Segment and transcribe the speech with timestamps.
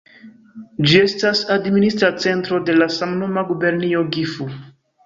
[0.91, 4.55] Ĝi estas administra centro de la samnoma gubernio Gifu.